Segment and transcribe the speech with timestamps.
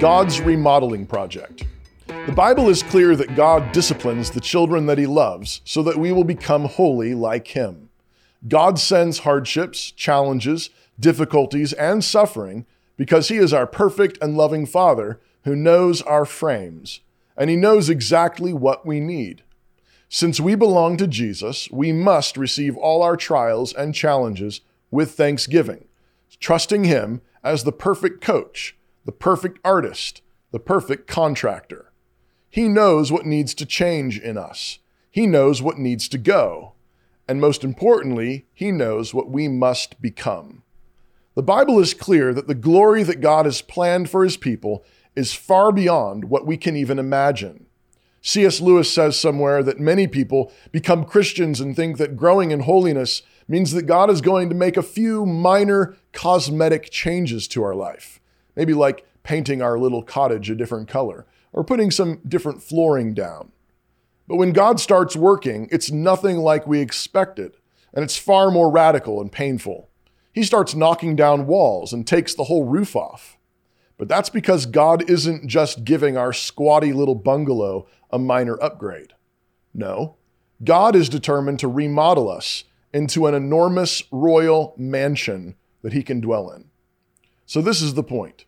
[0.00, 1.64] God's remodeling project.
[2.06, 6.12] The Bible is clear that God disciplines the children that He loves so that we
[6.12, 7.90] will become holy like Him.
[8.46, 10.70] God sends hardships, challenges,
[11.00, 12.64] difficulties, and suffering
[12.96, 17.00] because He is our perfect and loving Father who knows our frames,
[17.36, 19.42] and He knows exactly what we need.
[20.08, 24.60] Since we belong to Jesus, we must receive all our trials and challenges
[24.92, 25.86] with thanksgiving,
[26.38, 28.76] trusting Him as the perfect coach,
[29.08, 30.20] the perfect artist,
[30.52, 31.90] the perfect contractor.
[32.50, 34.80] He knows what needs to change in us.
[35.10, 36.74] He knows what needs to go.
[37.26, 40.62] And most importantly, He knows what we must become.
[41.36, 44.84] The Bible is clear that the glory that God has planned for His people
[45.16, 47.64] is far beyond what we can even imagine.
[48.20, 48.60] C.S.
[48.60, 53.72] Lewis says somewhere that many people become Christians and think that growing in holiness means
[53.72, 58.20] that God is going to make a few minor cosmetic changes to our life.
[58.58, 63.52] Maybe like painting our little cottage a different color or putting some different flooring down.
[64.26, 67.56] But when God starts working, it's nothing like we expected,
[67.94, 69.90] and it's far more radical and painful.
[70.32, 73.38] He starts knocking down walls and takes the whole roof off.
[73.96, 79.14] But that's because God isn't just giving our squatty little bungalow a minor upgrade.
[79.72, 80.16] No,
[80.64, 86.50] God is determined to remodel us into an enormous royal mansion that he can dwell
[86.50, 86.70] in.
[87.46, 88.44] So, this is the point.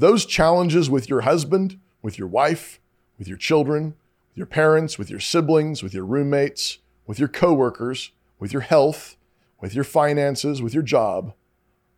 [0.00, 2.80] Those challenges with your husband, with your wife,
[3.18, 3.96] with your children,
[4.30, 9.18] with your parents, with your siblings, with your roommates, with your coworkers, with your health,
[9.60, 11.34] with your finances, with your job,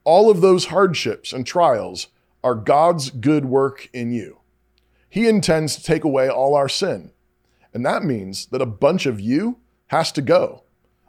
[0.03, 2.09] all of those hardships and trials
[2.43, 4.41] are God's good work in you.
[5.09, 7.13] He intends to take away all our sin.
[7.73, 10.65] And that means that a bunch of you has to go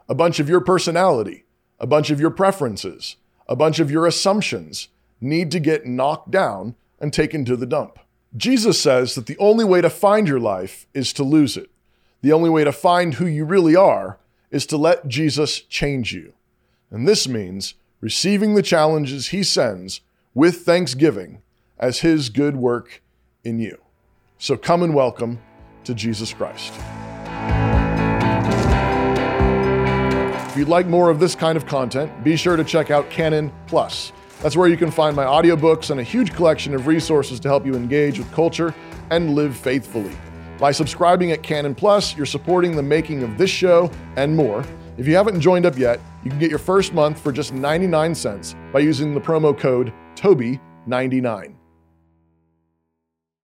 [0.08, 1.44] a bunch of your personality,
[1.80, 3.16] a bunch of your preferences,
[3.48, 7.98] a bunch of your assumptions need to get knocked down and taken to the dump.
[8.36, 11.70] Jesus says that the only way to find your life is to lose it.
[12.22, 14.18] The only way to find who you really are
[14.50, 16.32] is to let Jesus change you.
[16.90, 20.00] And this means receiving the challenges he sends
[20.34, 21.42] with thanksgiving
[21.78, 23.02] as his good work
[23.44, 23.78] in you.
[24.38, 25.40] So come and welcome
[25.84, 26.72] to Jesus Christ.
[30.50, 33.52] If you'd like more of this kind of content, be sure to check out Canon
[33.66, 34.12] Plus.
[34.44, 37.64] That's where you can find my audiobooks and a huge collection of resources to help
[37.64, 38.74] you engage with culture
[39.08, 40.14] and live faithfully.
[40.58, 44.62] By subscribing at Canon Plus, you're supporting the making of this show and more.
[44.98, 48.14] If you haven't joined up yet, you can get your first month for just 99
[48.14, 51.54] cents by using the promo code TOBY99.